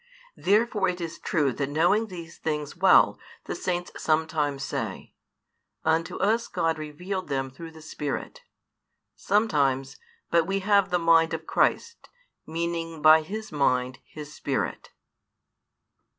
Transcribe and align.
Therefore 0.35 0.89
it 0.89 0.99
is 0.99 1.19
true 1.19 1.53
that 1.53 1.69
knowing 1.69 2.07
these 2.07 2.39
things 2.39 2.75
well, 2.75 3.19
the 3.43 3.53
Saints 3.53 3.91
sometimes 3.97 4.63
say, 4.63 5.13
Unto 5.85 6.17
us 6.17 6.47
God 6.47 6.79
revealed 6.79 7.27
them 7.27 7.51
through 7.51 7.69
the 7.69 7.83
Spirit; 7.83 8.41
sometimes, 9.15 9.97
But 10.31 10.47
we 10.47 10.61
have 10.61 10.89
the 10.89 10.97
mind 10.97 11.35
of 11.35 11.45
Christ, 11.45 12.09
meaning 12.47 13.03
by 13.03 13.21
His 13.21 13.51
mind 13.51 13.99
His 14.03 14.33
Spirit. 14.33 14.89